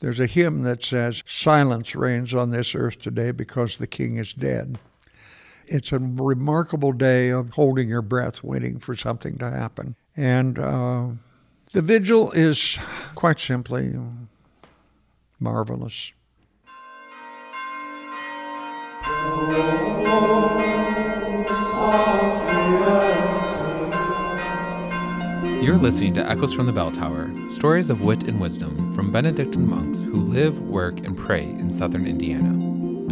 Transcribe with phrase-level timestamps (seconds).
[0.00, 4.32] There's a hymn that says, Silence reigns on this earth today because the king is
[4.32, 4.78] dead.
[5.66, 9.96] It's a remarkable day of holding your breath, waiting for something to happen.
[10.16, 11.08] And uh,
[11.72, 12.78] the vigil is
[13.14, 13.94] quite simply
[15.38, 16.12] marvelous.
[25.68, 29.68] You're listening to Echoes from the Bell Tower, stories of wit and wisdom from Benedictine
[29.68, 32.48] monks who live, work, and pray in southern Indiana.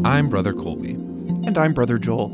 [0.06, 0.92] I'm Brother Colby.
[0.92, 2.30] And I'm Brother Joel.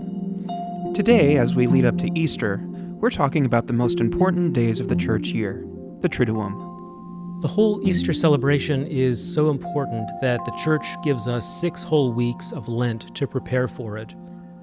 [0.95, 2.61] Today, as we lead up to Easter,
[3.01, 5.67] we're talking about the most important days of the church year,
[6.03, 7.43] the Triduum.
[7.43, 12.53] The whole Easter celebration is so important that the church gives us six whole weeks
[12.53, 14.15] of Lent to prepare for it.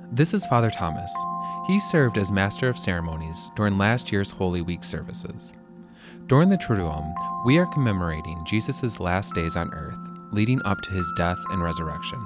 [0.09, 1.13] This is Father Thomas.
[1.69, 5.53] He served as Master of Ceremonies during last year's Holy Week services.
[6.25, 7.13] During the Triduum,
[7.45, 9.99] we are commemorating Jesus' last days on earth,
[10.31, 12.17] leading up to his death and resurrection.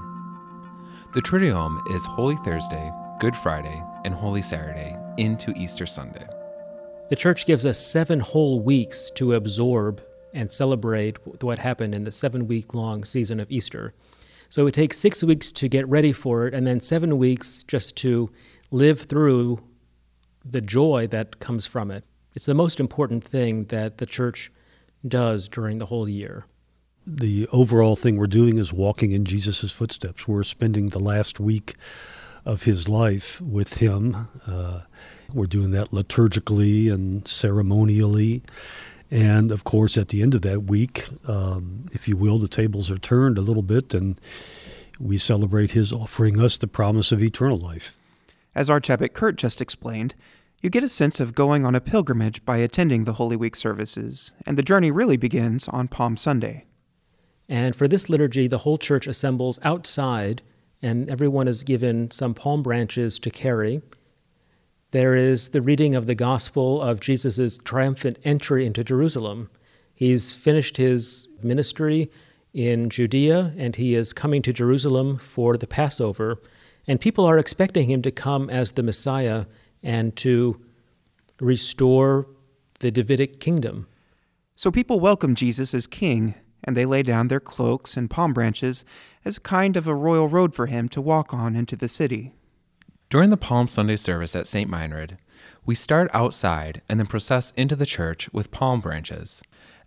[1.14, 6.26] The Triduum is Holy Thursday, Good Friday, and Holy Saturday into Easter Sunday.
[7.10, 10.02] The church gives us seven whole weeks to absorb
[10.34, 13.94] and celebrate what happened in the seven week long season of Easter.
[14.48, 17.98] So it takes six weeks to get ready for it, and then seven weeks just
[17.98, 18.30] to
[18.74, 19.60] live through
[20.44, 22.04] the joy that comes from it.
[22.34, 24.52] It's the most important thing that the church
[25.08, 26.46] does during the whole year.
[27.06, 30.28] The overall thing we're doing is walking in Jesus' footsteps.
[30.28, 31.76] We're spending the last week
[32.46, 34.28] of his life with him.
[34.48, 34.82] Uh,
[35.32, 38.42] we're doing that liturgically and ceremonially.
[39.12, 42.90] And of course, at the end of that week, um, if you will, the tables
[42.90, 44.20] are turned a little bit and
[45.00, 48.00] we celebrate his offering us the promise of eternal life.
[48.56, 50.14] As Archabbot Kurt just explained,
[50.62, 54.32] you get a sense of going on a pilgrimage by attending the Holy Week services,
[54.46, 56.66] and the journey really begins on Palm Sunday.
[57.50, 60.42] And for this liturgy, the whole church assembles outside,
[60.82, 63.82] and everyone is given some palm branches to carry.
[64.92, 69.50] There is the reading of the gospel of Jesus' triumphant entry into Jerusalem.
[69.94, 72.12] He's finished his ministry
[72.54, 76.40] in Judea, and he is coming to Jerusalem for the Passover.
[76.88, 79.46] And people are expecting him to come as the Messiah
[79.82, 80.60] and to
[81.40, 82.28] restore
[82.80, 83.88] the Davidic kingdom.
[84.56, 88.86] So people welcome Jesus as king, and they lay down their cloaks and palm branches
[89.26, 92.34] as a kind of a royal road for him to walk on into the city.
[93.10, 94.70] During the Palm Sunday service at St.
[94.70, 95.18] Meinrad,
[95.66, 99.42] we start outside and then process into the church with palm branches.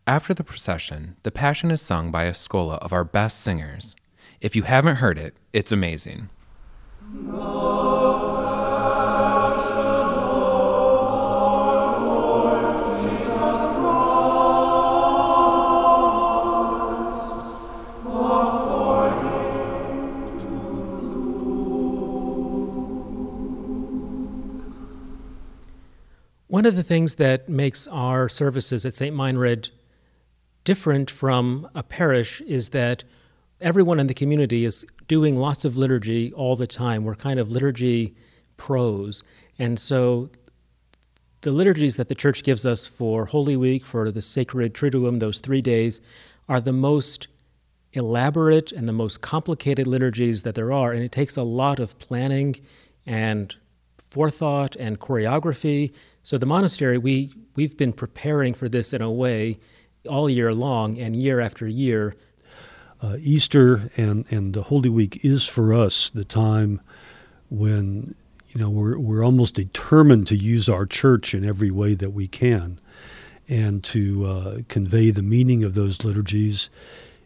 [0.06, 3.96] After the procession, the Passion is sung by a schola of our best singers.
[4.40, 6.30] If you haven't heard it, it's amazing.
[7.08, 7.22] One
[26.64, 29.14] of the things that makes our services at St.
[29.14, 29.70] Meinrad
[30.64, 33.04] different from a parish is that
[33.60, 37.04] everyone in the community is doing lots of liturgy all the time.
[37.04, 38.14] We're kind of liturgy
[38.56, 39.22] pros.
[39.58, 40.30] And so
[41.42, 45.40] the liturgies that the church gives us for Holy Week, for the sacred Triduum, those
[45.40, 46.00] three days,
[46.48, 47.28] are the most
[47.92, 50.92] elaborate and the most complicated liturgies that there are.
[50.92, 52.56] And it takes a lot of planning
[53.06, 53.54] and
[54.10, 55.92] forethought and choreography.
[56.22, 59.58] So the monastery, we, we've been preparing for this in a way
[60.08, 62.14] all year long and year after year
[63.06, 66.80] uh, Easter and, and the Holy Week is for us the time
[67.50, 68.14] when
[68.48, 72.26] you know we're, we're almost determined to use our church in every way that we
[72.26, 72.80] can
[73.48, 76.68] and to uh, convey the meaning of those liturgies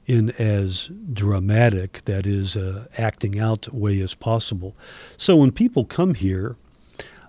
[0.07, 4.75] in as dramatic, that is, uh, acting out way as possible.
[5.17, 6.57] So when people come here,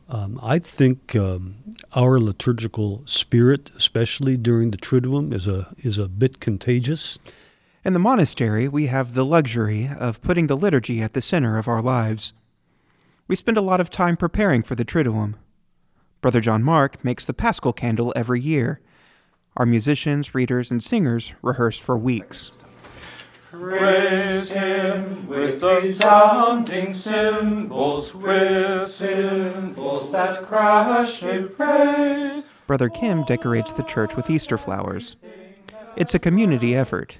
[0.09, 1.56] um, I think um,
[1.94, 7.18] our liturgical spirit, especially during the Triduum, is a is a bit contagious.
[7.84, 11.68] In the monastery, we have the luxury of putting the liturgy at the center of
[11.68, 12.31] our lives.
[13.28, 15.33] We spend a lot of time preparing for the Triduum.
[16.22, 18.81] Brother John Mark makes the Paschal candle every year.
[19.57, 22.60] Our musicians, readers, and singers rehearse for weeks.
[23.50, 32.48] Praise him with resounding cymbals, with cymbals that crash in praise.
[32.68, 35.16] Brother Kim decorates the church with Easter flowers.
[35.95, 37.18] It's a community effort,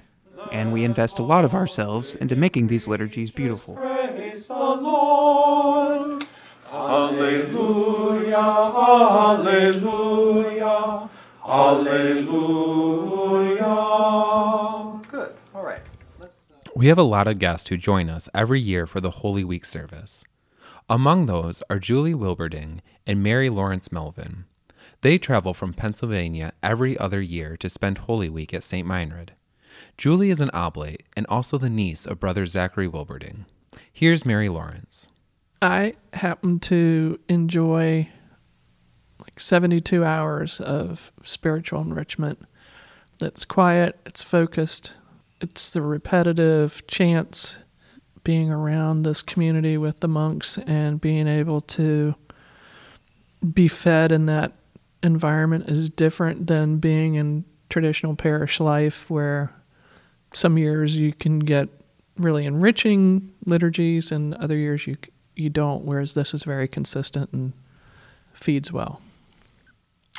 [0.52, 3.74] and we invest a lot of ourselves into making these liturgies beautiful.
[3.74, 6.24] Praise the Lord.
[6.70, 8.36] Alleluia,
[9.16, 10.28] alleluia,
[11.44, 12.70] alleluia.
[15.10, 15.10] Good.
[15.10, 15.34] Good.
[15.54, 15.80] All right.
[16.20, 16.26] Uh,
[16.76, 19.64] we have a lot of guests who join us every year for the Holy Week
[19.64, 20.22] service.
[20.88, 24.44] Among those are Julie Wilberding and Mary Lawrence Melvin.
[25.00, 28.86] They travel from Pennsylvania every other year to spend Holy Week at St.
[28.86, 29.30] Meinrad.
[29.96, 33.44] Julie is an oblate and also the niece of Brother Zachary Wilberding.
[33.92, 35.08] Here's Mary Lawrence.
[35.60, 38.08] I happen to enjoy
[39.20, 42.40] like 72 hours of spiritual enrichment
[43.18, 44.94] that's quiet, it's focused,
[45.40, 47.58] it's the repetitive chants
[48.24, 52.14] being around this community with the monks and being able to
[53.52, 54.52] be fed in that
[55.02, 59.52] environment is different than being in traditional parish life where
[60.32, 61.68] some years you can get
[62.16, 64.96] really enriching liturgies and other years you
[65.34, 67.52] you don't whereas this is very consistent and
[68.34, 69.00] feeds well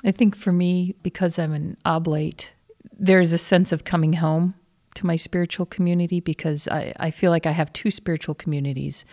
[0.03, 2.53] I think for me, because I'm an oblate,
[2.97, 4.53] there's a sense of coming home
[4.95, 9.05] to my spiritual community because I, I feel like I have two spiritual communities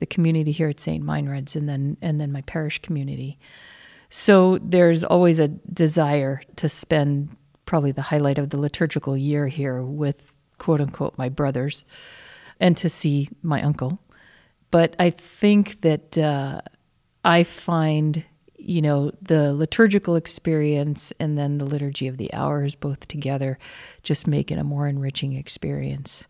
[0.00, 1.04] the community here at St.
[1.04, 3.38] Meinrad's and then and then my parish community.
[4.10, 7.28] So there's always a desire to spend
[7.66, 10.31] probably the highlight of the liturgical year here with
[10.62, 11.84] quote unquote my brothers
[12.60, 13.98] and to see my uncle.
[14.70, 16.60] But I think that uh,
[17.24, 18.24] I find
[18.64, 23.58] you know, the liturgical experience and then the liturgy of the hours both together
[24.04, 26.28] just make it a more enriching experience.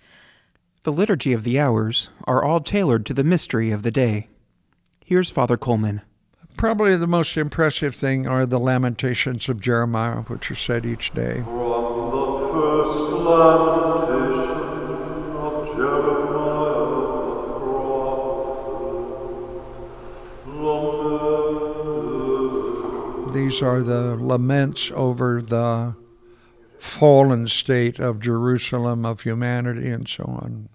[0.84, 4.28] The liturgy of the hours are all tailored to the mystery of the day.
[5.04, 6.00] Here's Father Coleman.
[6.56, 11.42] Probably the most impressive thing are the lamentations of Jeremiah, which are said each day.
[23.32, 25.96] These are the laments over the
[26.78, 30.68] fallen state of Jerusalem, of humanity, and so on.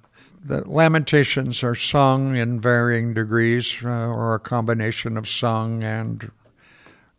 [0.44, 6.32] The lamentations are sung in varying degrees, uh, or a combination of sung and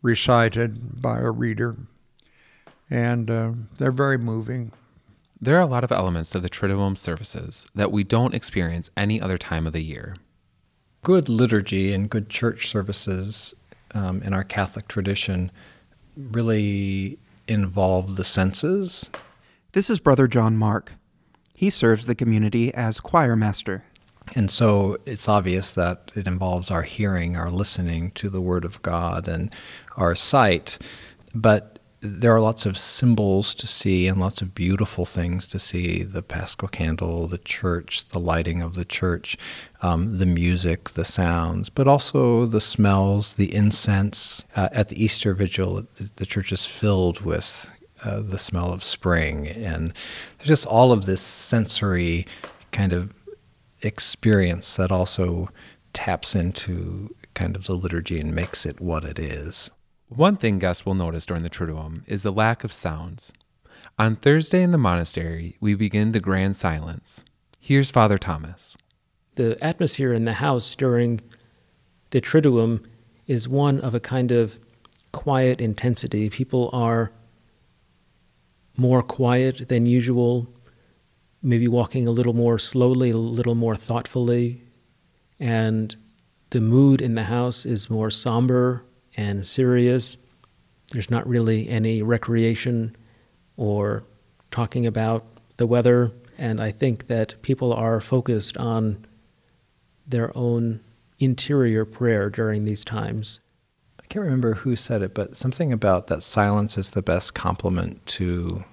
[0.01, 1.77] recited by a reader.
[2.89, 4.73] And uh, they're very moving.
[5.39, 9.21] There are a lot of elements to the Triduum services that we don't experience any
[9.21, 10.17] other time of the year.
[11.01, 13.55] Good liturgy and good church services
[13.93, 15.51] um, in our Catholic tradition
[16.15, 19.09] really involve the senses.
[19.71, 20.93] This is Brother John Mark.
[21.53, 23.83] He serves the community as choir master.
[24.35, 28.81] And so it's obvious that it involves our hearing, our listening to the Word of
[28.81, 29.53] God, and
[29.97, 30.77] our sight.
[31.33, 36.03] But there are lots of symbols to see and lots of beautiful things to see
[36.03, 39.37] the paschal candle, the church, the lighting of the church,
[39.81, 44.45] um, the music, the sounds, but also the smells, the incense.
[44.55, 47.69] Uh, at the Easter Vigil, the, the church is filled with
[48.03, 49.47] uh, the smell of spring.
[49.47, 49.93] And
[50.37, 52.25] there's just all of this sensory
[52.71, 53.13] kind of
[53.81, 55.49] experience that also
[55.91, 59.69] taps into kind of the liturgy and makes it what it is.
[60.09, 63.31] One thing guests will notice during the Triduum is the lack of sounds.
[63.99, 67.23] On Thursday in the monastery, we begin the grand silence.
[67.59, 68.75] Here's Father Thomas.
[69.35, 71.21] The atmosphere in the house during
[72.09, 72.83] the Triduum
[73.27, 74.57] is one of a kind of
[75.11, 76.27] quiet intensity.
[76.27, 77.11] People are
[78.75, 80.51] more quiet than usual,
[81.43, 84.63] maybe walking a little more slowly, a little more thoughtfully,
[85.39, 85.95] and
[86.49, 88.83] the mood in the house is more somber
[89.19, 90.15] and serious.
[90.93, 92.95] There's not really any recreation
[93.57, 94.03] or
[94.49, 95.25] talking about
[95.57, 99.05] the weather, and I think that people are focused on
[100.07, 100.79] their own
[101.19, 103.41] interior prayer during these times.
[104.01, 108.05] I can't remember who said it, but something about that silence is the best complement
[108.17, 108.63] to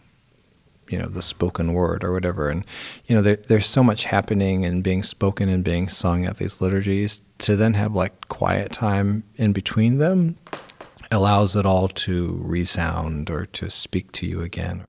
[0.89, 2.65] you know the spoken word or whatever and
[3.07, 6.61] you know there, there's so much happening and being spoken and being sung at these
[6.61, 10.37] liturgies to then have like quiet time in between them
[11.11, 14.85] allows it all to resound or to speak to you again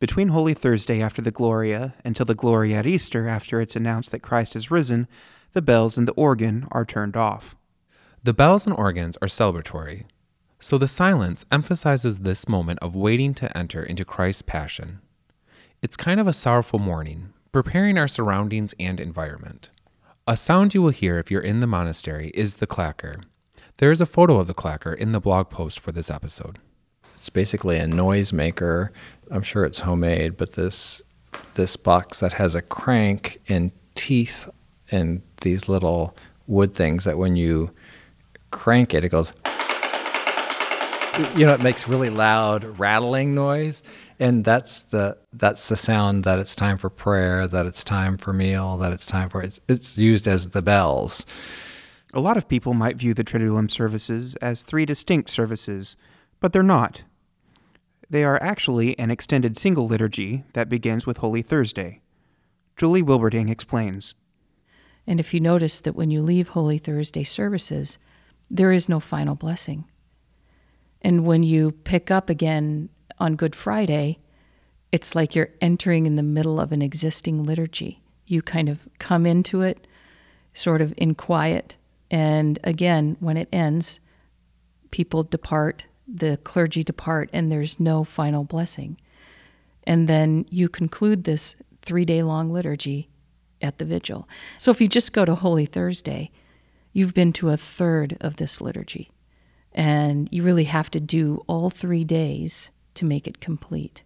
[0.00, 4.20] Between Holy Thursday after the Gloria until the Gloria at Easter after it's announced that
[4.20, 5.06] Christ has risen,
[5.52, 7.54] the bells and the organ are turned off.
[8.24, 10.04] The bells and organs are celebratory,
[10.60, 15.00] so the silence emphasizes this moment of waiting to enter into Christ's passion.
[15.82, 19.71] It's kind of a sorrowful morning, preparing our surroundings and environment.
[20.26, 23.22] A sound you will hear if you're in the monastery is the clacker.
[23.78, 26.58] There is a photo of the clacker in the blog post for this episode.
[27.16, 28.92] it's basically a noise maker
[29.30, 31.02] i'm sure it's homemade but this
[31.54, 34.48] this box that has a crank and teeth
[34.90, 37.70] and these little wood things that when you
[38.50, 39.32] crank it it goes
[41.36, 43.82] you know it makes really loud rattling noise
[44.22, 48.32] and that's the that's the sound that it's time for prayer, that it's time for
[48.32, 51.26] meal, that it's time for it's it's used as the bells.
[52.14, 55.96] A lot of people might view the Triduum services as three distinct services,
[56.38, 57.02] but they're not.
[58.08, 62.00] They are actually an extended single liturgy that begins with Holy Thursday.
[62.76, 64.14] Julie Wilberding explains.
[65.04, 67.98] And if you notice that when you leave Holy Thursday services,
[68.48, 69.84] there is no final blessing.
[71.00, 72.88] And when you pick up again
[73.22, 74.18] on Good Friday,
[74.90, 78.02] it's like you're entering in the middle of an existing liturgy.
[78.26, 79.86] You kind of come into it
[80.54, 81.76] sort of in quiet.
[82.10, 84.00] And again, when it ends,
[84.90, 88.98] people depart, the clergy depart, and there's no final blessing.
[89.84, 93.08] And then you conclude this three day long liturgy
[93.62, 94.28] at the vigil.
[94.58, 96.32] So if you just go to Holy Thursday,
[96.92, 99.12] you've been to a third of this liturgy.
[99.70, 104.02] And you really have to do all three days to make it complete.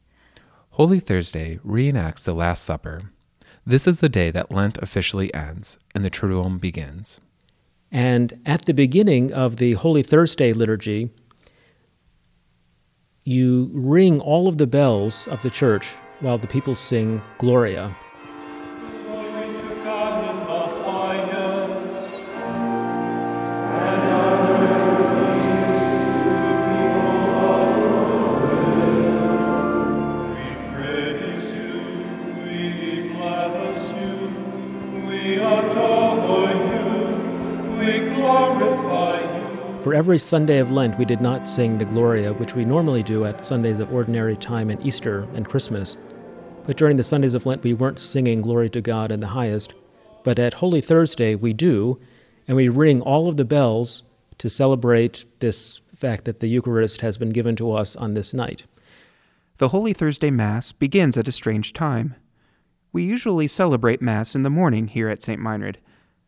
[0.71, 3.13] Holy Thursday reenacts the Last Supper.
[3.65, 7.21] This is the day that Lent officially ends and the Triduum begins.
[7.91, 11.11] And at the beginning of the Holy Thursday liturgy,
[13.25, 17.97] you ring all of the bells of the church while the people sing Gloria.
[40.07, 43.45] Every Sunday of Lent, we did not sing the Gloria, which we normally do at
[43.45, 45.97] Sundays of Ordinary Time and Easter and Christmas.
[46.65, 49.75] But during the Sundays of Lent, we weren't singing Glory to God in the highest.
[50.23, 51.99] But at Holy Thursday, we do,
[52.47, 54.05] and we ring all of the bells
[54.39, 58.63] to celebrate this fact that the Eucharist has been given to us on this night.
[59.59, 62.15] The Holy Thursday Mass begins at a strange time.
[62.93, 65.41] We usually celebrate Mass in the morning here at St.
[65.41, 65.79] Meinrad,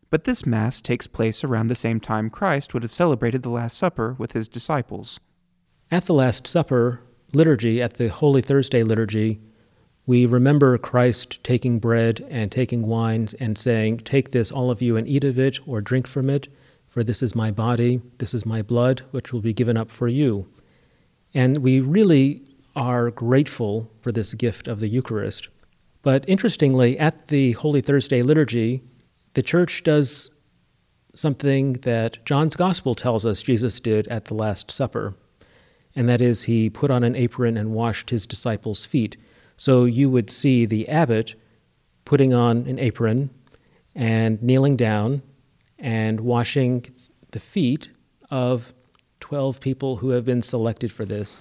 [0.09, 3.77] but this Mass takes place around the same time Christ would have celebrated the Last
[3.77, 5.19] Supper with his disciples.
[5.91, 7.01] At the Last Supper
[7.33, 9.39] liturgy, at the Holy Thursday liturgy,
[10.05, 14.97] we remember Christ taking bread and taking wine and saying, Take this, all of you,
[14.97, 16.47] and eat of it or drink from it,
[16.87, 20.07] for this is my body, this is my blood, which will be given up for
[20.07, 20.47] you.
[21.35, 22.41] And we really
[22.75, 25.47] are grateful for this gift of the Eucharist.
[26.01, 28.81] But interestingly, at the Holy Thursday liturgy,
[29.39, 30.31] the church does
[31.15, 35.13] something that John's Gospel tells us Jesus did at the Last Supper,
[35.95, 39.15] and that is he put on an apron and washed his disciples' feet.
[39.55, 41.35] So you would see the abbot
[42.03, 43.29] putting on an apron
[43.95, 45.21] and kneeling down
[45.77, 46.87] and washing
[47.31, 47.91] the feet
[48.29, 48.73] of
[49.21, 51.39] 12 people who have been selected for this.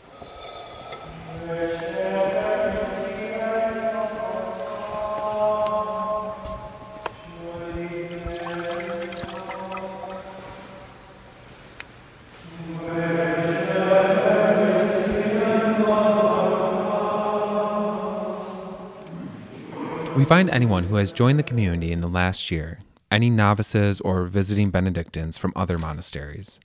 [20.28, 22.80] Find anyone who has joined the community in the last year,
[23.10, 26.60] any novices or visiting Benedictines from other monasteries.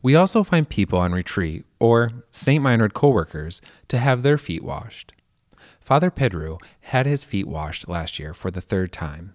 [0.00, 2.62] We also find people on retreat or St.
[2.62, 5.12] Meinrad co-workers to have their feet washed.
[5.80, 9.34] Father Pedro had his feet washed last year for the third time.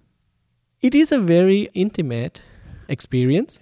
[0.79, 2.41] It is a very intimate
[2.87, 3.59] experience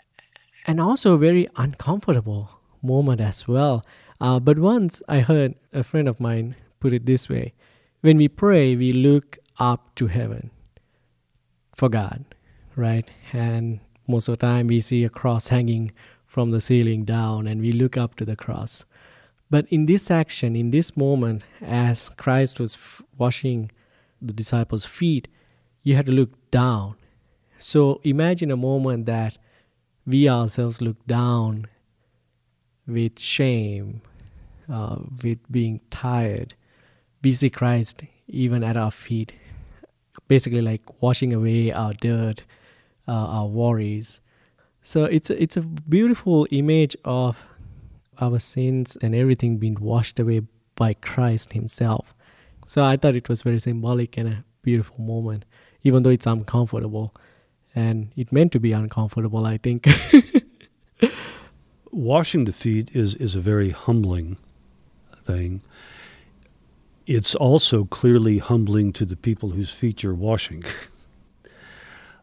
[0.67, 2.51] and also a very uncomfortable
[2.83, 3.83] moment as well.
[4.21, 7.55] Uh, but once I heard a friend of mine put it this way
[8.01, 10.51] when we pray, we look up to heaven
[11.75, 12.25] for God,
[12.75, 13.09] right?
[13.33, 15.91] And most of the time, we see a cross hanging
[16.25, 18.85] from the ceiling down and we look up to the cross.
[19.49, 23.71] But in this action, in this moment, as Christ was f- washing
[24.21, 25.27] the disciples' feet,
[25.83, 26.95] you had to look down.
[27.57, 29.37] So imagine a moment that
[30.05, 31.67] we ourselves look down
[32.85, 34.01] with shame,
[34.71, 36.55] uh, with being tired.
[37.23, 39.33] We see Christ even at our feet,
[40.27, 42.43] basically like washing away our dirt,
[43.07, 44.21] uh, our worries.
[44.81, 47.45] So it's a, it's a beautiful image of
[48.19, 50.41] our sins and everything being washed away
[50.75, 52.13] by Christ Himself.
[52.65, 55.45] So I thought it was very symbolic and a beautiful moment,
[55.83, 57.13] even though it's uncomfortable.
[57.75, 59.87] And it meant to be uncomfortable, I think.
[61.97, 64.37] washing the feet is, is a very humbling
[65.23, 65.61] thing.
[67.07, 70.63] It's also clearly humbling to the people whose feet you're washing.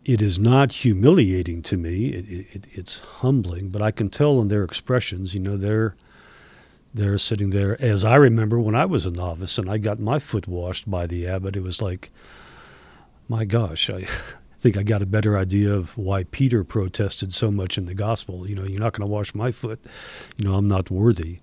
[0.04, 2.08] it is not humiliating to me.
[2.08, 5.34] It, it, it's humbling, but I can tell in their expressions.
[5.34, 5.96] You know, they're
[6.92, 10.20] They're sitting there, as I remember when I was a novice and I got my
[10.20, 11.56] foot washed by the abbot.
[11.56, 12.10] It was like,
[13.28, 14.06] my gosh, I
[14.60, 18.48] think I got a better idea of why Peter protested so much in the gospel.
[18.48, 19.84] You know, you're not going to wash my foot.
[20.36, 21.40] You know, I'm not worthy.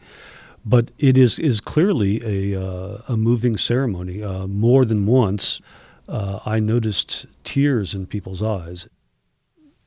[0.64, 4.24] But it is is clearly a uh, a moving ceremony.
[4.24, 5.60] Uh, more than once,
[6.08, 8.88] uh, I noticed tears in people's eyes.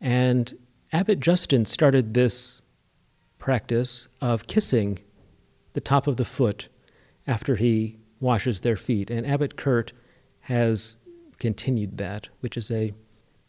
[0.00, 0.56] And
[0.92, 2.62] Abbot Justin started this
[3.38, 4.98] practice of kissing
[5.74, 6.68] the top of the foot
[7.26, 9.10] after he washes their feet.
[9.10, 9.92] And Abbot Kurt
[10.40, 10.96] has
[11.38, 12.92] continued that, which is a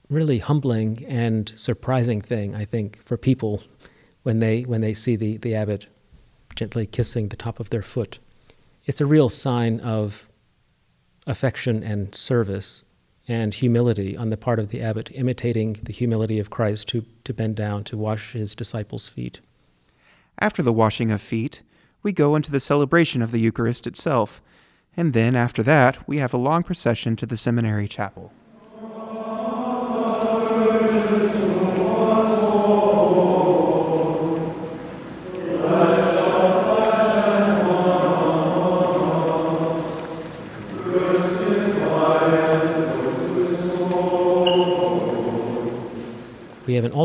[0.09, 3.63] really humbling and surprising thing, I think, for people
[4.23, 5.87] when they when they see the, the abbot
[6.55, 8.19] gently kissing the top of their foot.
[8.85, 10.27] It's a real sign of
[11.27, 12.85] affection and service
[13.27, 17.33] and humility on the part of the abbot, imitating the humility of Christ to, to
[17.33, 19.39] bend down to wash his disciples' feet.
[20.37, 21.61] After the washing of feet,
[22.03, 24.41] we go into the celebration of the Eucharist itself,
[24.95, 28.31] and then after that, we have a long procession to the seminary chapel.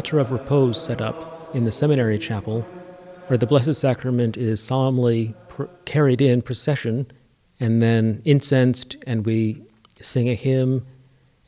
[0.00, 2.62] Altar of repose set up in the seminary chapel
[3.26, 7.06] where the Blessed Sacrament is solemnly pr- carried in procession
[7.60, 9.62] and then incensed, and we
[10.00, 10.86] sing a hymn,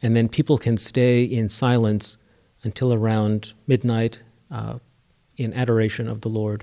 [0.02, 2.18] and then people can stay in silence
[2.62, 4.78] until around midnight uh,
[5.38, 6.62] in adoration of the Lord.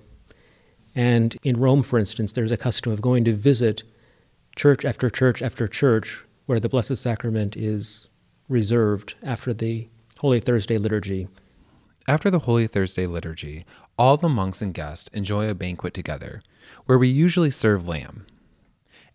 [0.93, 3.81] And in Rome, for instance, there's a custom of going to visit
[4.55, 8.09] church after church after church where the Blessed Sacrament is
[8.47, 9.87] reserved after the
[10.19, 11.27] Holy Thursday liturgy.
[12.09, 16.41] After the Holy Thursday liturgy, all the monks and guests enjoy a banquet together,
[16.87, 18.25] where we usually serve lamb.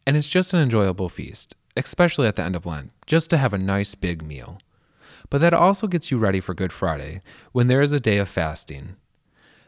[0.07, 3.53] And it's just an enjoyable feast, especially at the end of Lent, just to have
[3.53, 4.61] a nice big meal.
[5.29, 7.21] But that also gets you ready for Good Friday,
[7.51, 8.95] when there is a day of fasting.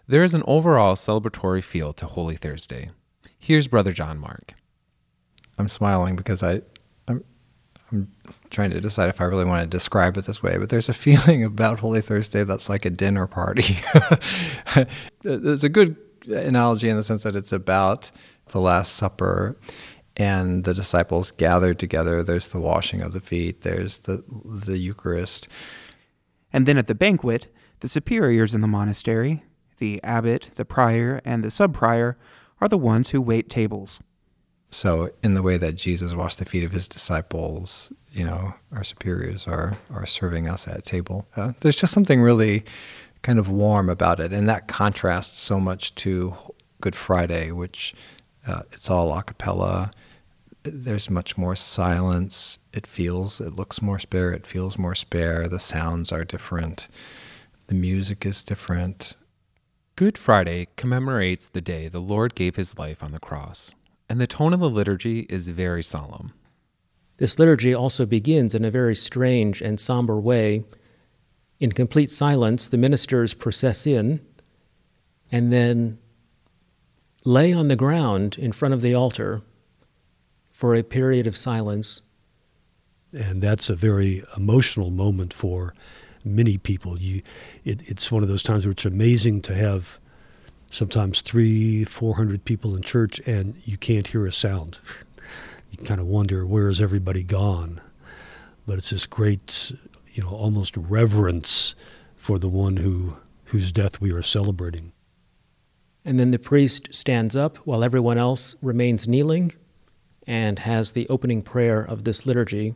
[0.06, 2.90] There is an overall celebratory feel to Holy Thursday.
[3.36, 4.54] Here's Brother John Mark.
[5.58, 6.62] I'm smiling because I,
[7.92, 8.10] I'm
[8.50, 10.58] trying to decide if I really want to describe it this way.
[10.58, 13.78] But there's a feeling about Holy Thursday that's like a dinner party.
[15.24, 15.96] It's a good
[16.28, 18.10] analogy in the sense that it's about
[18.48, 19.56] the Last Supper,
[20.16, 22.22] and the disciples gathered together.
[22.22, 23.62] There's the washing of the feet.
[23.62, 25.48] There's the the Eucharist.
[26.52, 27.48] And then at the banquet,
[27.80, 29.44] the superiors in the monastery,
[29.78, 32.14] the abbot, the prior, and the subprior,
[32.60, 34.00] are the ones who wait tables.
[34.70, 38.84] So, in the way that Jesus washed the feet of his disciples, you know, our
[38.84, 41.26] superiors are are serving us at table.
[41.36, 42.64] Uh, there's just something really
[43.22, 46.34] kind of warm about it, and that contrasts so much to
[46.80, 47.94] Good Friday, which
[48.46, 49.90] uh, it's all a cappella.
[50.62, 52.58] There's much more silence.
[52.72, 54.32] It feels, it looks more spare.
[54.32, 55.46] It feels more spare.
[55.48, 56.88] The sounds are different.
[57.68, 59.16] The music is different.
[59.96, 63.72] Good Friday commemorates the day the Lord gave his life on the cross,
[64.08, 66.32] and the tone of the liturgy is very solemn.
[67.18, 70.64] This liturgy also begins in a very strange and somber way.
[71.58, 74.20] In complete silence, the ministers process in
[75.32, 75.98] and then
[77.24, 79.42] lay on the ground in front of the altar
[80.50, 82.00] for a period of silence.
[83.12, 85.74] and that's a very emotional moment for
[86.24, 86.98] many people.
[86.98, 87.22] You,
[87.64, 89.98] it, it's one of those times where it's amazing to have
[90.70, 94.80] sometimes three, four hundred people in church, and you can't hear a sound.
[95.70, 97.80] You kind of wonder where is everybody gone,
[98.66, 99.72] but it's this great,
[100.14, 101.74] you know, almost reverence
[102.16, 104.92] for the one who whose death we are celebrating.
[106.04, 109.52] And then the priest stands up while everyone else remains kneeling
[110.26, 112.74] and has the opening prayer of this liturgy.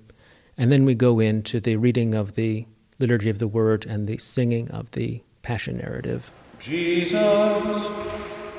[0.57, 2.67] And then we go into the reading of the
[2.99, 6.33] liturgy of the word and the singing of the passion narrative.
[6.59, 7.89] Jesus,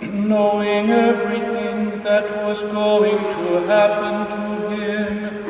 [0.02, 5.46] knowing everything that was going to happen to him,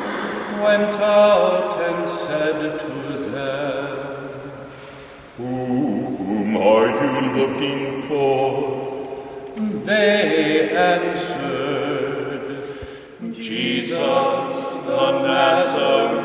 [0.61, 2.87] went out and said to
[3.29, 3.97] them,
[5.37, 8.81] Whom are you looking for?
[9.85, 11.81] They answered,
[13.33, 13.91] Jesus
[14.85, 16.20] the Nazarene.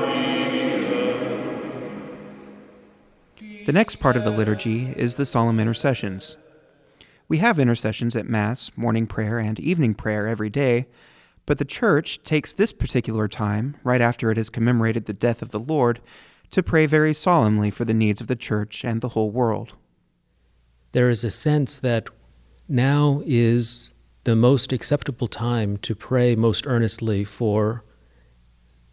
[3.67, 6.37] The next part of the liturgy is the solemn intercessions.
[7.27, 10.87] We have intercessions at Mass, morning prayer, and evening prayer every day,
[11.47, 15.51] but the Church takes this particular time, right after it has commemorated the death of
[15.51, 15.99] the Lord,
[16.53, 19.75] to pray very solemnly for the needs of the Church and the whole world.
[20.93, 22.09] There is a sense that
[22.69, 27.83] now is the most acceptable time to pray most earnestly for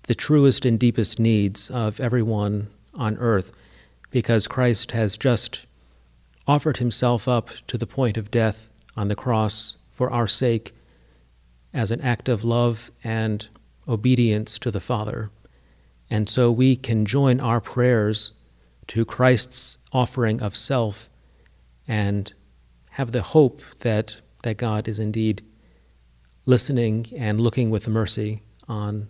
[0.07, 3.51] the truest and deepest needs of everyone on earth
[4.13, 5.65] because Christ has just
[6.47, 10.71] offered himself up to the point of death on the cross for our sake
[11.73, 13.47] as an act of love and
[13.88, 15.32] obedience to the Father.
[16.12, 18.34] And so we can join our prayers
[18.89, 21.10] to Christ's offering of self
[21.88, 22.32] and
[22.91, 25.41] have the hope that, that God is indeed
[26.45, 29.10] listening and looking with mercy on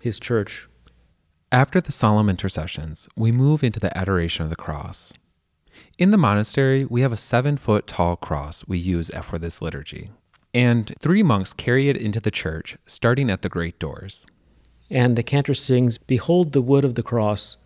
[0.00, 0.67] his church.
[1.50, 5.14] After the solemn intercessions, we move into the adoration of the cross.
[5.96, 10.10] In the monastery, we have a seven foot tall cross we use for this liturgy,
[10.52, 14.26] and three monks carry it into the church, starting at the great doors.
[14.90, 17.56] And the cantor sings, Behold the wood of the cross,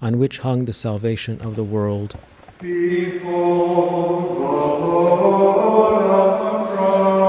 [0.00, 2.16] on which hung the salvation of the world.
[2.60, 4.44] Behold the
[4.86, 7.21] Lord of the cross,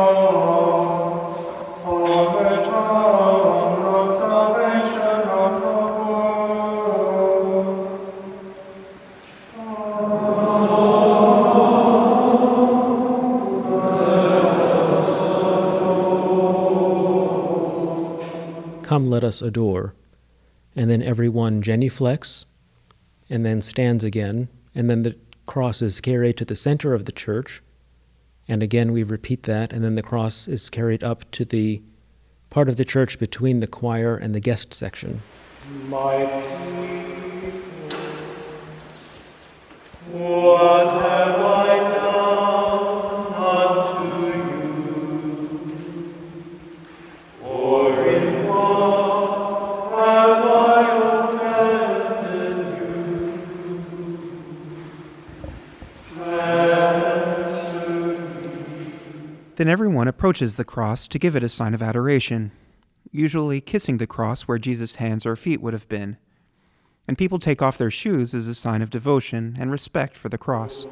[18.83, 19.95] Come, let us adore.
[20.75, 22.45] And then everyone genuflects
[23.29, 24.49] and then stands again.
[24.75, 27.61] And then the cross is carried to the center of the church.
[28.47, 29.71] And again, we repeat that.
[29.71, 31.81] And then the cross is carried up to the
[32.49, 35.21] part of the church between the choir and the guest section.
[35.87, 36.25] My
[40.11, 41.42] people,
[59.55, 62.51] Then everyone approaches the cross to give it a sign of adoration,
[63.11, 66.17] usually kissing the cross where Jesus' hands or feet would have been.
[67.07, 70.39] And people take off their shoes as a sign of devotion and respect for the
[70.39, 70.87] cross.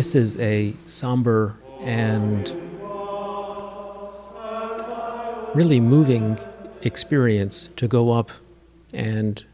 [0.00, 2.48] This is a somber and
[5.54, 6.38] really moving
[6.80, 8.30] experience to go up
[8.94, 9.44] and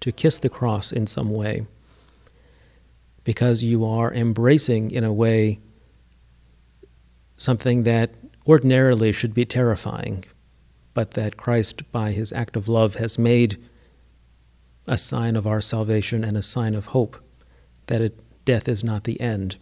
[0.00, 1.66] to kiss the cross in some way
[3.24, 5.60] because you are embracing, in a way,
[7.36, 8.14] something that
[8.46, 10.24] ordinarily should be terrifying,
[10.94, 13.62] but that Christ, by his act of love, has made
[14.86, 17.22] a sign of our salvation and a sign of hope
[17.88, 19.56] that it, death is not the end.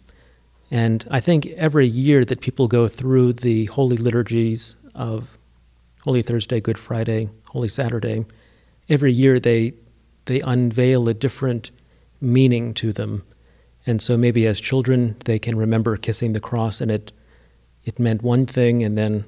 [0.69, 5.37] And I think every year that people go through the holy liturgies of
[6.03, 8.25] Holy Thursday, Good Friday, Holy Saturday,
[8.89, 9.73] every year they
[10.25, 11.71] they unveil a different
[12.21, 13.23] meaning to them.
[13.85, 17.11] And so maybe as children they can remember kissing the cross and it
[17.83, 19.25] it meant one thing and then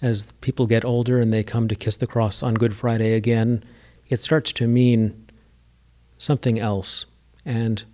[0.00, 3.64] as people get older and they come to kiss the cross on Good Friday again,
[4.08, 5.28] it starts to mean
[6.18, 7.06] something else.
[7.44, 7.84] And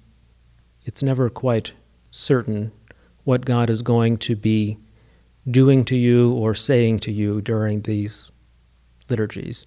[0.84, 1.72] it's never quite
[2.10, 2.72] certain
[3.24, 4.78] what God is going to be
[5.50, 8.32] doing to you or saying to you during these
[9.08, 9.66] liturgies.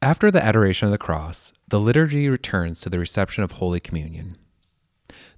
[0.00, 4.36] After the adoration of the cross, the liturgy returns to the reception of Holy Communion.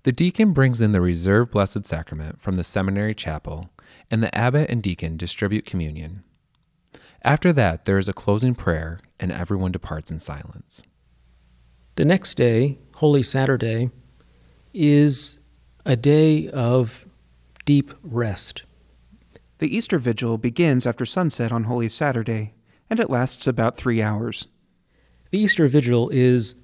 [0.05, 3.71] The deacon brings in the reserved Blessed Sacrament from the seminary chapel,
[4.11, 6.25] and the abbot and deacon distribute communion.
[7.23, 10.83] After that, there is a closing prayer, and everyone departs in silence.
[11.97, 13.91] The next day, Holy Saturday,
[14.75, 15.39] is
[15.87, 17.07] a day of
[17.65, 18.65] deep rest.
[19.59, 22.53] The Easter Vigil begins after sunset on Holy Saturday,
[22.91, 24.49] and it lasts about three hours.
[25.31, 26.57] The Easter Vigil is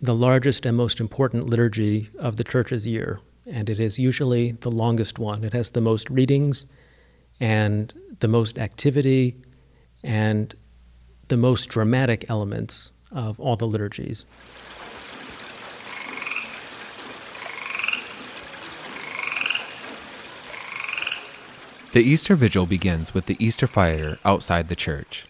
[0.00, 4.70] the largest and most important liturgy of the church's year, and it is usually the
[4.70, 5.44] longest one.
[5.44, 6.66] It has the most readings
[7.40, 9.36] and the most activity
[10.02, 10.54] and
[11.28, 14.24] the most dramatic elements of all the liturgies.
[21.96, 25.24] The Easter Vigil begins with the Easter fire outside the church.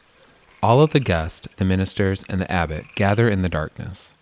[0.61, 4.14] All of the guests, the ministers, and the abbot gather in the darkness.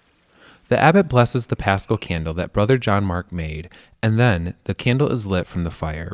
[0.68, 3.70] The abbot blesses the paschal candle that Brother John Mark made,
[4.02, 6.12] and then the candle is lit from the fire,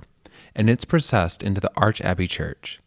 [0.54, 2.78] and it's processed into the Arch Abbey Church.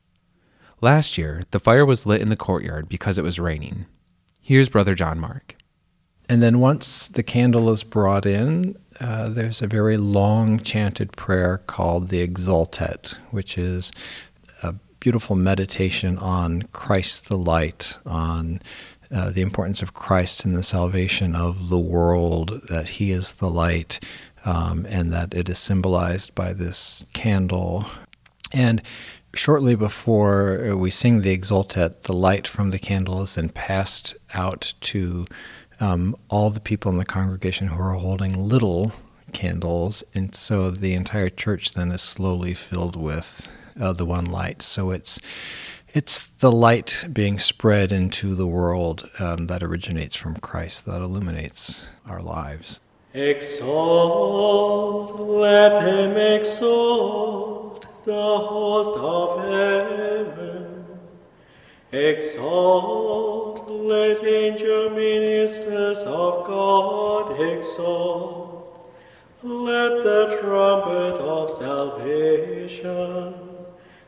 [0.79, 3.87] Last year, the fire was lit in the courtyard because it was raining.
[4.39, 5.57] Here's Brother John Mark.
[6.29, 11.61] And then once the candle is brought in, uh, there's a very long chanted prayer
[11.67, 13.91] called the Exultet, which is
[14.61, 18.61] a beautiful meditation on Christ the light, on
[19.11, 23.49] uh, the importance of Christ in the salvation of the world, that He is the
[23.49, 23.99] light,
[24.45, 27.85] um, and that it is symbolized by this candle.
[28.51, 28.81] And
[29.35, 34.73] shortly before we sing the Exultet, the light from the candle is then passed out
[34.81, 35.25] to
[35.83, 38.93] um, all the people in the congregation who are holding little
[39.33, 44.61] candles, and so the entire church then is slowly filled with uh, the one light.
[44.61, 45.19] So it's
[45.89, 51.85] it's the light being spread into the world um, that originates from Christ that illuminates
[52.07, 52.79] our lives.
[53.13, 60.72] Exalt, let them exalt the host of heaven.
[61.93, 68.91] Exalt, let angel ministers of God exalt.
[69.43, 73.35] Let the trumpet of salvation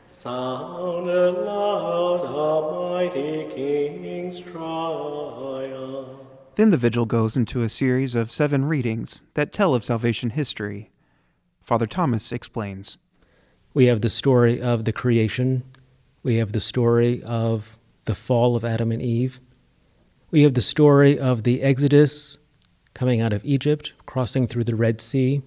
[0.08, 6.08] sound aloud, our mighty King's triumph.
[6.56, 10.90] Then the vigil goes into a series of seven readings that tell of salvation history.
[11.62, 12.98] Father Thomas explains.
[13.74, 15.62] We have the story of the creation.
[16.24, 17.75] We have the story of
[18.06, 19.40] the fall of Adam and Eve.
[20.30, 22.38] We have the story of the Exodus
[22.94, 25.42] coming out of Egypt, crossing through the Red Sea.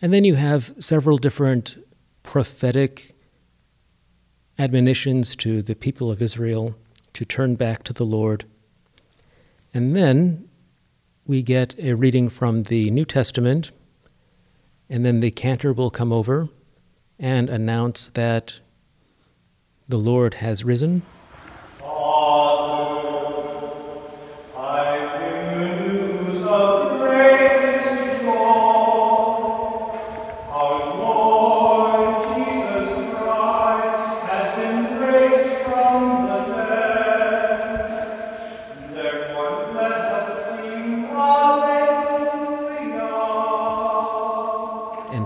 [0.00, 1.76] And then you have several different
[2.22, 3.10] prophetic
[4.58, 6.76] admonitions to the people of Israel
[7.14, 8.44] to turn back to the Lord.
[9.74, 10.48] And then
[11.26, 13.70] we get a reading from the New Testament,
[14.88, 16.48] and then the cantor will come over
[17.18, 18.60] and announce that
[19.88, 21.02] the Lord has risen.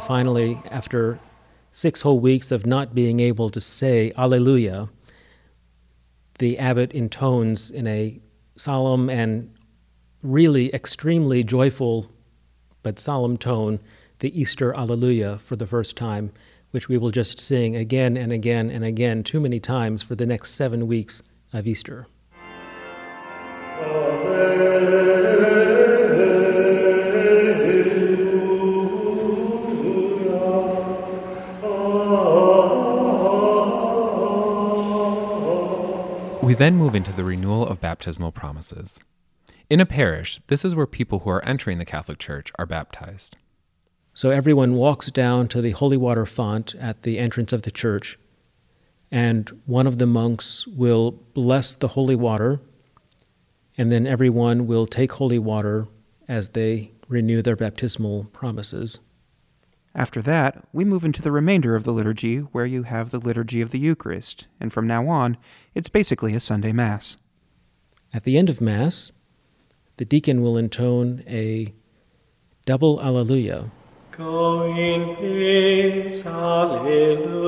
[0.06, 1.18] Finally, after
[1.70, 4.88] six whole weeks of not being able to say Alleluia,
[6.38, 8.20] the abbot intones in a
[8.56, 9.52] solemn and
[10.22, 12.10] really extremely joyful
[12.82, 13.80] but solemn tone
[14.18, 16.32] the Easter Alleluia for the first time,
[16.70, 20.26] which we will just sing again and again and again, too many times for the
[20.26, 22.06] next seven weeks of Easter.
[36.54, 39.00] We then move into the renewal of baptismal promises.
[39.68, 43.36] In a parish, this is where people who are entering the Catholic Church are baptized.
[44.14, 48.20] So everyone walks down to the holy water font at the entrance of the church,
[49.10, 52.60] and one of the monks will bless the holy water,
[53.76, 55.88] and then everyone will take holy water
[56.28, 59.00] as they renew their baptismal promises.
[59.96, 63.60] After that, we move into the remainder of the liturgy where you have the liturgy
[63.60, 65.36] of the Eucharist, and from now on,
[65.72, 67.16] it's basically a Sunday Mass.
[68.12, 69.12] At the end of Mass,
[69.96, 71.72] the deacon will intone a
[72.66, 73.70] double Alleluia.
[74.10, 77.44] Go in peace, Alleluia,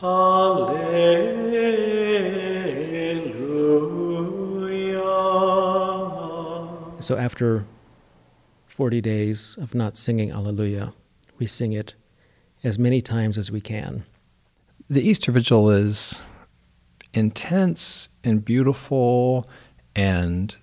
[0.00, 1.16] Alleluia.
[7.00, 7.66] So after
[8.76, 10.92] 40 days of not singing Alleluia,
[11.38, 11.94] we sing it
[12.62, 14.04] as many times as we can.
[14.90, 16.20] The Easter Vigil is
[17.14, 19.48] intense and beautiful
[19.94, 20.54] and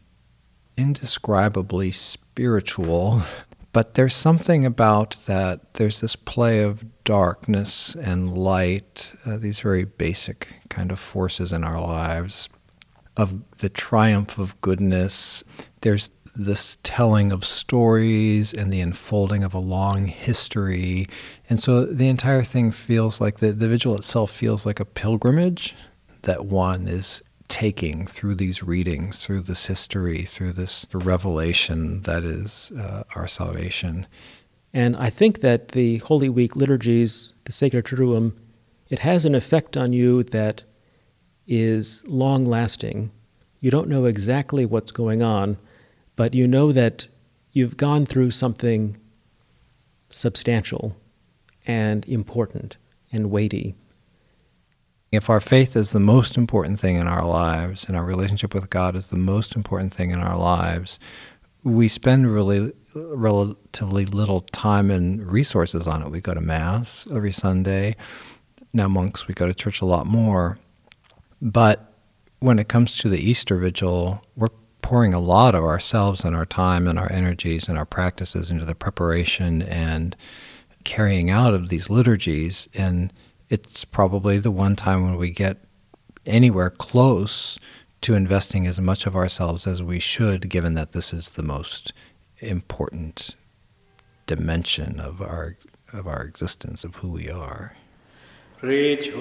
[0.77, 3.23] indescribably spiritual.
[3.71, 9.85] But there's something about that, there's this play of darkness and light, uh, these very
[9.85, 12.47] basic kind of forces in our lives,
[13.17, 15.43] of the triumph of goodness.
[15.81, 21.07] There's this telling of stories and the unfolding of a long history.
[21.49, 25.75] And so the entire thing feels like the, the vigil itself feels like a pilgrimage
[26.23, 32.71] that one is taking through these readings, through this history, through this revelation that is
[32.77, 34.07] uh, our salvation.
[34.73, 38.33] And I think that the Holy Week liturgies, the Sacred Triduum,
[38.89, 40.63] it has an effect on you that
[41.45, 43.11] is long lasting.
[43.59, 45.57] You don't know exactly what's going on,
[46.15, 47.07] but you know that
[47.51, 48.97] you've gone through something
[50.09, 50.95] substantial
[51.65, 52.77] and important
[53.11, 53.75] and weighty.
[55.11, 58.69] If our faith is the most important thing in our lives and our relationship with
[58.69, 60.97] God is the most important thing in our lives,
[61.63, 66.09] we spend really relatively little time and resources on it.
[66.09, 67.95] We go to Mass every Sunday.
[68.71, 70.57] Now, monks, we go to church a lot more.
[71.41, 71.93] But
[72.39, 74.49] when it comes to the Easter Vigil, we're
[74.83, 78.65] pouring a lot of ourselves and our time and our energies and our practices into
[78.65, 80.15] the preparation and
[80.83, 82.69] carrying out of these liturgies.
[82.75, 83.11] And
[83.49, 85.57] it's probably the one time when we get
[86.25, 87.57] anywhere close
[88.01, 91.93] to investing as much of ourselves as we should, given that this is the most
[92.39, 93.35] important
[94.27, 95.57] dimension of our
[95.93, 97.75] of our existence, of who we are.
[98.63, 99.19] Rejoice,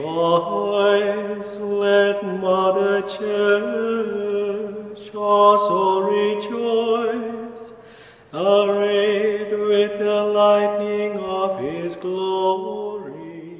[1.59, 4.23] let Mother Church
[5.13, 7.73] also rejoice,
[8.33, 13.59] arrayed with the lightning of His glory.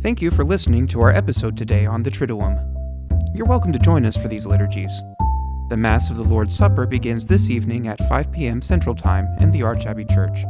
[0.00, 2.56] Thank you for listening to our episode today on the Triduum.
[3.34, 5.02] You're welcome to join us for these liturgies.
[5.68, 8.62] The Mass of the Lord's Supper begins this evening at 5 p.m.
[8.62, 10.46] Central Time in the Archabbey Church.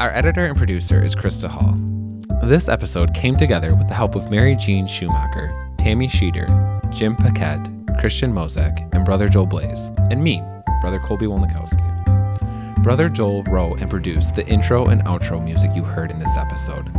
[0.00, 1.78] Our editor and producer is Krista Hall.
[2.42, 6.48] This episode came together with the help of Mary Jean Schumacher, Tammy Sheeter,
[6.90, 10.42] Jim Paquette, Christian Mozek, and Brother Joel Blaze, and me,
[10.80, 12.82] Brother Kolbe Wolniakowski.
[12.82, 16.92] Brother Joel wrote and produced the intro and outro music you heard in this episode.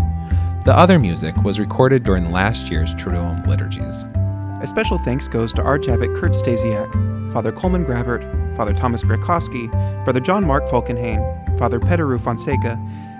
[0.63, 4.05] The other music was recorded during last year's Triduum liturgies.
[4.65, 6.91] A special thanks goes to Archabbot Kurt Stasiak,
[7.32, 8.23] Father Colman Grabert,
[8.58, 9.69] Father Thomas Gricoski,
[10.04, 12.75] Brother John Mark Falkenhain, Father Petaru Fonseca,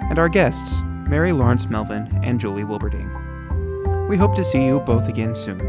[0.10, 4.10] and our guests, Mary Lawrence Melvin and Julie Wilberding.
[4.10, 5.60] We hope to see you both again soon.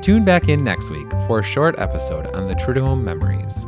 [0.00, 3.66] Tune back in next week for a short episode on the Triduum memories.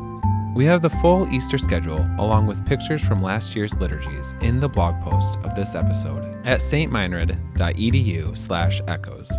[0.54, 4.70] We have the full Easter schedule along with pictures from last year's liturgies in the
[4.70, 9.30] blog post of this episode at stmeinrad.edu slash echoes.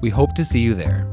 [0.00, 1.06] We hope to see you there.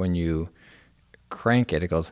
[0.00, 0.48] When you
[1.28, 2.10] crank it, it goes